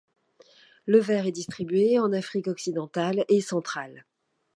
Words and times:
Le 0.87 0.97
ver 0.97 1.27
est 1.27 1.31
distribué 1.31 1.99
en 1.99 2.11
Afrique 2.11 2.47
occidentale 2.47 3.23
et 3.29 3.39
centrale. 3.39 4.07